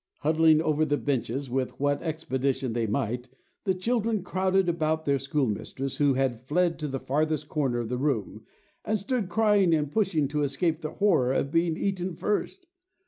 [0.21, 3.29] Huddling over the benches with what expedition they might,
[3.65, 7.99] the children crowded about their schoolmistress, who had fled to the farthest corner of the
[7.99, 8.43] room,
[8.83, 12.65] and stood crying and pushing to escape the horror of being eaten first.